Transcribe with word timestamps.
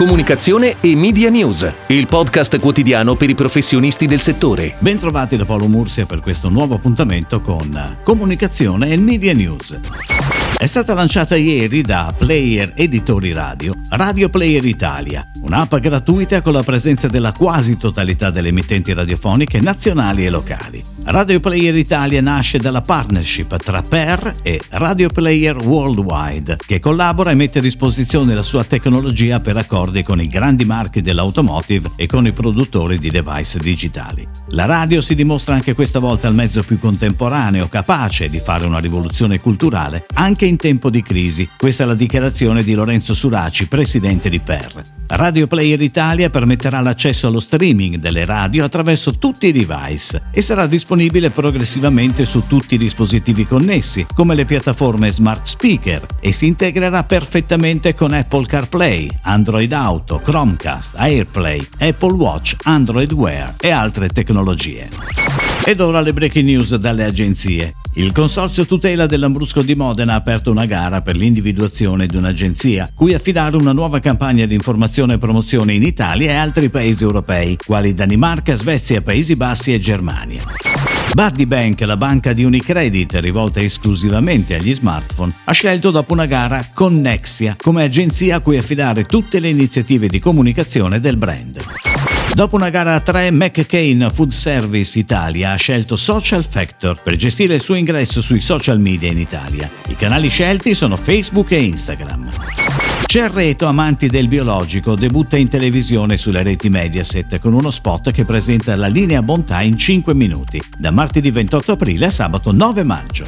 Comunicazione 0.00 0.76
e 0.80 0.96
Media 0.96 1.28
News, 1.28 1.70
il 1.88 2.06
podcast 2.06 2.58
quotidiano 2.58 3.16
per 3.16 3.28
i 3.28 3.34
professionisti 3.34 4.06
del 4.06 4.20
settore. 4.20 4.74
Bentrovati 4.78 5.36
da 5.36 5.44
Paolo 5.44 5.68
Mursia 5.68 6.06
per 6.06 6.20
questo 6.20 6.48
nuovo 6.48 6.74
appuntamento 6.74 7.42
con 7.42 7.98
Comunicazione 8.02 8.88
e 8.88 8.96
Media 8.96 9.34
News. 9.34 9.78
È 10.56 10.64
stata 10.64 10.94
lanciata 10.94 11.36
ieri 11.36 11.82
da 11.82 12.14
Player 12.16 12.72
Editori 12.76 13.32
Radio 13.32 13.74
Radio 13.90 14.30
Player 14.30 14.64
Italia, 14.64 15.28
un'app 15.42 15.76
gratuita 15.76 16.40
con 16.40 16.54
la 16.54 16.62
presenza 16.62 17.06
della 17.06 17.32
quasi 17.32 17.76
totalità 17.76 18.30
delle 18.30 18.48
emittenti 18.48 18.94
radiofoniche 18.94 19.60
nazionali 19.60 20.24
e 20.24 20.30
locali. 20.30 20.82
Radio 21.04 21.40
Player 21.40 21.74
Italia 21.76 22.20
nasce 22.20 22.58
dalla 22.58 22.82
partnership 22.82 23.56
tra 23.56 23.80
Per 23.80 24.34
e 24.42 24.60
Radio 24.70 25.08
Player 25.08 25.56
Worldwide, 25.56 26.58
che 26.64 26.78
collabora 26.78 27.30
e 27.30 27.34
mette 27.34 27.58
a 27.58 27.62
disposizione 27.62 28.34
la 28.34 28.42
sua 28.42 28.64
tecnologia 28.64 29.40
per 29.40 29.56
accordi 29.56 30.04
con 30.04 30.20
i 30.20 30.26
grandi 30.26 30.64
marchi 30.64 31.00
dell'automotive 31.00 31.92
e 31.96 32.06
con 32.06 32.26
i 32.26 32.32
produttori 32.32 32.98
di 32.98 33.10
device 33.10 33.58
digitali. 33.58 34.28
La 34.50 34.66
radio 34.66 35.00
si 35.00 35.14
dimostra 35.14 35.54
anche 35.54 35.74
questa 35.74 35.98
volta 35.98 36.28
il 36.28 36.34
mezzo 36.34 36.62
più 36.62 36.78
contemporaneo, 36.78 37.68
capace 37.68 38.28
di 38.28 38.38
fare 38.38 38.66
una 38.66 38.78
rivoluzione 38.78 39.40
culturale 39.40 40.04
anche 40.14 40.44
in 40.44 40.58
tempo 40.58 40.90
di 40.90 41.02
crisi. 41.02 41.48
Questa 41.56 41.82
è 41.82 41.86
la 41.86 41.94
dichiarazione 41.94 42.62
di 42.62 42.74
Lorenzo 42.74 43.14
Suraci, 43.14 43.66
presidente 43.66 44.28
di 44.28 44.38
Per. 44.38 44.82
Radio 45.08 45.48
Player 45.48 45.80
Italia 45.80 46.30
permetterà 46.30 46.80
l'accesso 46.80 47.26
allo 47.26 47.40
streaming 47.40 47.96
delle 47.96 48.24
radio 48.24 48.64
attraverso 48.64 49.18
tutti 49.18 49.48
i 49.48 49.52
device 49.52 50.28
e 50.30 50.40
sarà 50.40 50.66
disponibile 50.66 50.89
progressivamente 51.30 52.24
su 52.24 52.46
tutti 52.46 52.74
i 52.74 52.78
dispositivi 52.78 53.46
connessi, 53.46 54.06
come 54.14 54.34
le 54.34 54.44
piattaforme 54.44 55.10
smart 55.10 55.46
speaker, 55.46 56.04
e 56.20 56.32
si 56.32 56.46
integrerà 56.46 57.04
perfettamente 57.04 57.94
con 57.94 58.12
Apple 58.12 58.46
CarPlay, 58.46 59.08
Android 59.22 59.72
Auto, 59.72 60.18
Chromecast, 60.18 60.94
AirPlay, 60.96 61.66
Apple 61.78 62.12
Watch, 62.14 62.56
Android 62.64 63.12
Wear 63.12 63.54
e 63.60 63.70
altre 63.70 64.08
tecnologie. 64.08 64.88
Ed 65.64 65.80
ora 65.80 66.00
le 66.00 66.12
breaking 66.12 66.46
news 66.46 66.74
dalle 66.76 67.04
agenzie. 67.04 67.74
Il 67.94 68.12
Consorzio 68.12 68.66
Tutela 68.66 69.06
dell'Ambrusco 69.06 69.62
di 69.62 69.74
Modena 69.74 70.14
ha 70.14 70.16
aperto 70.16 70.50
una 70.50 70.64
gara 70.64 71.02
per 71.02 71.16
l'individuazione 71.16 72.06
di 72.06 72.16
un'agenzia 72.16 72.90
cui 72.94 73.14
affidare 73.14 73.56
una 73.56 73.72
nuova 73.72 73.98
campagna 74.00 74.46
di 74.46 74.54
informazione 74.54 75.14
e 75.14 75.18
promozione 75.18 75.74
in 75.74 75.82
Italia 75.82 76.30
e 76.30 76.34
altri 76.34 76.70
paesi 76.70 77.02
europei, 77.02 77.56
quali 77.56 77.92
Danimarca, 77.92 78.54
Svezia, 78.54 79.02
Paesi 79.02 79.36
Bassi 79.36 79.74
e 79.74 79.78
Germania. 79.78 80.79
Buddy 81.12 81.44
Bank, 81.44 81.80
la 81.80 81.96
banca 81.96 82.32
di 82.32 82.44
Unicredit 82.44 83.14
rivolta 83.14 83.60
esclusivamente 83.60 84.54
agli 84.54 84.72
smartphone, 84.72 85.32
ha 85.44 85.52
scelto 85.52 85.90
dopo 85.90 86.12
una 86.12 86.26
gara 86.26 86.64
Connexia 86.72 87.56
come 87.60 87.82
agenzia 87.82 88.36
a 88.36 88.40
cui 88.40 88.56
affidare 88.56 89.04
tutte 89.04 89.40
le 89.40 89.48
iniziative 89.48 90.06
di 90.06 90.18
comunicazione 90.18 91.00
del 91.00 91.16
brand. 91.16 91.60
Dopo 92.32 92.54
una 92.56 92.70
gara 92.70 92.94
a 92.94 93.00
tre, 93.00 93.30
McCain 93.32 94.08
Food 94.12 94.30
Service 94.30 94.98
Italia 94.98 95.52
ha 95.52 95.56
scelto 95.56 95.96
Social 95.96 96.44
Factor 96.48 97.02
per 97.02 97.16
gestire 97.16 97.54
il 97.54 97.60
suo 97.60 97.74
ingresso 97.74 98.22
sui 98.22 98.40
social 98.40 98.78
media 98.78 99.10
in 99.10 99.18
Italia. 99.18 99.68
I 99.88 99.96
canali 99.96 100.28
scelti 100.28 100.74
sono 100.74 100.96
Facebook 100.96 101.50
e 101.50 101.60
Instagram. 101.60 102.30
Cerreto, 103.10 103.66
amanti 103.66 104.06
del 104.06 104.28
biologico, 104.28 104.94
debutta 104.94 105.36
in 105.36 105.48
televisione 105.48 106.16
sulle 106.16 106.44
reti 106.44 106.68
Mediaset 106.68 107.40
con 107.40 107.54
uno 107.54 107.72
spot 107.72 108.12
che 108.12 108.24
presenta 108.24 108.76
la 108.76 108.86
linea 108.86 109.20
bontà 109.20 109.62
in 109.62 109.76
5 109.76 110.14
minuti, 110.14 110.62
da 110.78 110.92
martedì 110.92 111.32
28 111.32 111.72
aprile 111.72 112.06
a 112.06 112.10
sabato 112.10 112.52
9 112.52 112.84
maggio. 112.84 113.26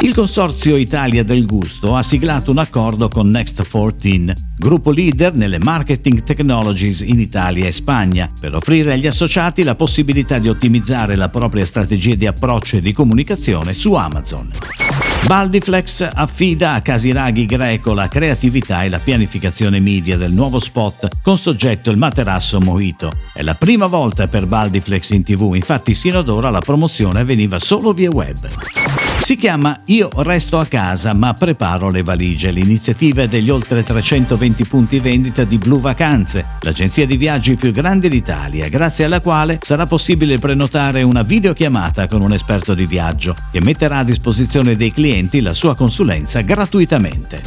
Il 0.00 0.14
Consorzio 0.14 0.76
Italia 0.76 1.22
del 1.24 1.44
Gusto 1.44 1.94
ha 1.94 2.02
siglato 2.02 2.52
un 2.52 2.56
accordo 2.56 3.08
con 3.08 3.28
Next 3.28 3.68
14, 3.68 4.32
gruppo 4.56 4.90
leader 4.90 5.34
nelle 5.34 5.58
marketing 5.58 6.22
technologies 6.22 7.02
in 7.02 7.20
Italia 7.20 7.66
e 7.66 7.72
Spagna, 7.72 8.32
per 8.40 8.54
offrire 8.54 8.94
agli 8.94 9.06
associati 9.06 9.62
la 9.62 9.74
possibilità 9.74 10.38
di 10.38 10.48
ottimizzare 10.48 11.16
la 11.16 11.28
propria 11.28 11.66
strategia 11.66 12.14
di 12.14 12.26
approccio 12.26 12.78
e 12.78 12.80
di 12.80 12.94
comunicazione 12.94 13.74
su 13.74 13.92
Amazon. 13.92 15.11
Baldiflex 15.26 16.08
affida 16.12 16.74
a 16.74 16.82
Casiraghi 16.82 17.46
Greco 17.46 17.94
la 17.94 18.08
creatività 18.08 18.82
e 18.82 18.88
la 18.88 18.98
pianificazione 18.98 19.80
media 19.80 20.16
del 20.16 20.32
nuovo 20.32 20.58
spot 20.58 21.08
con 21.22 21.38
soggetto 21.38 21.90
il 21.90 21.96
materasso 21.96 22.60
Mojito. 22.60 23.10
È 23.32 23.42
la 23.42 23.54
prima 23.54 23.86
volta 23.86 24.28
per 24.28 24.46
Baldiflex 24.46 25.10
in 25.10 25.22
tv, 25.22 25.54
infatti 25.54 25.94
sino 25.94 26.18
ad 26.18 26.28
ora 26.28 26.50
la 26.50 26.60
promozione 26.60 27.20
avveniva 27.20 27.58
solo 27.58 27.92
via 27.92 28.10
web. 28.10 28.91
Si 29.22 29.36
chiama 29.36 29.82
Io 29.86 30.10
resto 30.16 30.58
a 30.58 30.66
casa 30.66 31.14
ma 31.14 31.32
preparo 31.32 31.90
le 31.90 32.02
valigie, 32.02 32.50
l'iniziativa 32.50 33.24
degli 33.26 33.50
oltre 33.50 33.84
320 33.84 34.64
punti 34.64 34.98
vendita 34.98 35.44
di 35.44 35.58
Blue 35.58 35.80
Vacanze, 35.80 36.44
l'agenzia 36.62 37.06
di 37.06 37.16
viaggi 37.16 37.54
più 37.54 37.70
grande 37.70 38.08
d'Italia, 38.08 38.68
grazie 38.68 39.04
alla 39.04 39.20
quale 39.20 39.60
sarà 39.62 39.86
possibile 39.86 40.38
prenotare 40.38 41.02
una 41.02 41.22
videochiamata 41.22 42.08
con 42.08 42.20
un 42.20 42.32
esperto 42.32 42.74
di 42.74 42.84
viaggio 42.84 43.36
che 43.52 43.62
metterà 43.62 43.98
a 43.98 44.04
disposizione 44.04 44.74
dei 44.74 44.90
clienti 44.90 45.40
la 45.40 45.52
sua 45.52 45.76
consulenza 45.76 46.40
gratuitamente. 46.40 47.44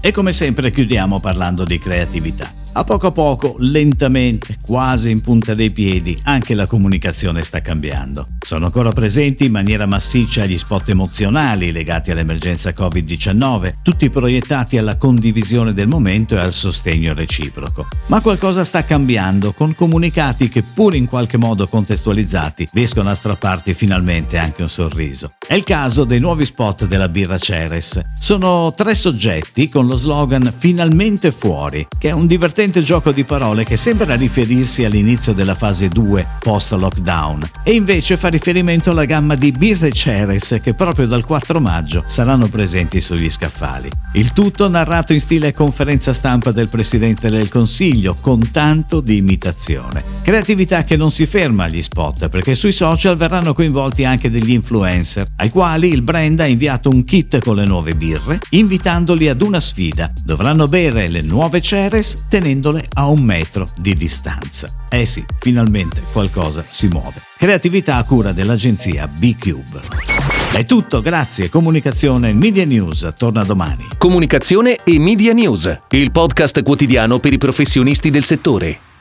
E 0.00 0.12
come 0.12 0.30
sempre 0.30 0.70
chiudiamo 0.70 1.18
parlando 1.18 1.64
di 1.64 1.80
creatività. 1.80 2.61
A 2.74 2.84
poco 2.84 3.08
a 3.08 3.12
poco, 3.12 3.56
lentamente, 3.58 4.56
quasi 4.62 5.10
in 5.10 5.20
punta 5.20 5.52
dei 5.52 5.72
piedi, 5.72 6.18
anche 6.22 6.54
la 6.54 6.66
comunicazione 6.66 7.42
sta 7.42 7.60
cambiando. 7.60 8.26
Sono 8.40 8.64
ancora 8.64 8.88
presenti 8.92 9.44
in 9.44 9.52
maniera 9.52 9.84
massiccia 9.84 10.46
gli 10.46 10.56
spot 10.56 10.88
emozionali 10.88 11.70
legati 11.70 12.10
all'emergenza 12.10 12.70
Covid-19, 12.70 13.74
tutti 13.82 14.08
proiettati 14.08 14.78
alla 14.78 14.96
condivisione 14.96 15.74
del 15.74 15.86
momento 15.86 16.34
e 16.34 16.38
al 16.38 16.54
sostegno 16.54 17.12
reciproco. 17.12 17.88
Ma 18.06 18.22
qualcosa 18.22 18.64
sta 18.64 18.84
cambiando 18.84 19.52
con 19.52 19.74
comunicati 19.74 20.48
che, 20.48 20.62
pur 20.62 20.94
in 20.94 21.06
qualche 21.06 21.36
modo 21.36 21.66
contestualizzati, 21.66 22.68
riescono 22.72 23.10
a 23.10 23.14
strapparti 23.14 23.74
finalmente 23.74 24.38
anche 24.38 24.62
un 24.62 24.70
sorriso. 24.70 25.34
È 25.46 25.52
il 25.52 25.62
caso 25.62 26.04
dei 26.04 26.20
nuovi 26.20 26.46
spot 26.46 26.86
della 26.86 27.10
birra 27.10 27.36
Ceres. 27.36 28.00
Sono 28.18 28.72
tre 28.74 28.94
soggetti 28.94 29.68
con 29.68 29.86
lo 29.86 29.96
slogan 29.96 30.54
Finalmente 30.56 31.32
fuori, 31.32 31.86
che 31.98 32.08
è 32.08 32.12
un 32.12 32.26
divertente 32.26 32.60
divertente 32.62 32.82
gioco 32.82 33.10
di 33.10 33.24
parole 33.24 33.64
che 33.64 33.76
sembra 33.76 34.14
riferirsi 34.14 34.84
all'inizio 34.84 35.32
della 35.32 35.56
fase 35.56 35.88
2 35.88 36.26
post-lockdown 36.38 37.50
e 37.64 37.72
invece 37.72 38.16
fa 38.16 38.28
riferimento 38.28 38.92
alla 38.92 39.04
gamma 39.04 39.34
di 39.34 39.50
birre 39.50 39.90
Ceres 39.90 40.60
che 40.62 40.72
proprio 40.72 41.08
dal 41.08 41.24
4 41.24 41.58
maggio 41.58 42.04
saranno 42.06 42.46
presenti 42.46 43.00
sugli 43.00 43.28
scaffali. 43.28 43.90
Il 44.12 44.32
tutto 44.32 44.68
narrato 44.68 45.12
in 45.12 45.18
stile 45.18 45.52
conferenza 45.52 46.12
stampa 46.12 46.52
del 46.52 46.68
Presidente 46.68 47.30
del 47.30 47.48
Consiglio 47.48 48.14
con 48.20 48.50
tanto 48.52 49.00
di 49.00 49.16
imitazione. 49.16 50.04
Creatività 50.22 50.84
che 50.84 50.96
non 50.96 51.10
si 51.10 51.26
ferma 51.26 51.64
agli 51.64 51.82
spot 51.82 52.28
perché 52.28 52.54
sui 52.54 52.72
social 52.72 53.16
verranno 53.16 53.54
coinvolti 53.54 54.04
anche 54.04 54.30
degli 54.30 54.52
influencer 54.52 55.26
ai 55.36 55.50
quali 55.50 55.88
il 55.88 56.02
brand 56.02 56.38
ha 56.38 56.46
inviato 56.46 56.90
un 56.90 57.04
kit 57.04 57.40
con 57.40 57.56
le 57.56 57.64
nuove 57.64 57.94
birre 57.94 58.38
invitandoli 58.50 59.28
ad 59.28 59.42
una 59.42 59.58
sfida. 59.58 60.12
Dovranno 60.22 60.68
bere 60.68 61.08
le 61.08 61.22
nuove 61.22 61.60
Ceres 61.60 62.26
tenendo 62.28 62.50
tenendole 62.52 62.86
a 62.94 63.08
un 63.08 63.22
metro 63.22 63.68
di 63.76 63.94
distanza. 63.94 64.70
Eh 64.90 65.06
sì, 65.06 65.24
finalmente 65.40 66.02
qualcosa 66.12 66.62
si 66.68 66.86
muove. 66.88 67.22
Creatività 67.38 67.96
a 67.96 68.04
cura 68.04 68.32
dell'agenzia 68.32 69.08
B-Cube. 69.08 69.80
È 70.52 70.64
tutto, 70.64 71.00
grazie. 71.00 71.48
Comunicazione 71.48 72.32
Media 72.34 72.64
News 72.64 73.10
torna 73.16 73.42
domani. 73.42 73.86
Comunicazione 73.96 74.78
e 74.84 74.98
Media 74.98 75.32
News, 75.32 75.78
il 75.90 76.10
podcast 76.10 76.62
quotidiano 76.62 77.18
per 77.18 77.32
i 77.32 77.38
professionisti 77.38 78.10
del 78.10 78.24
settore. 78.24 78.91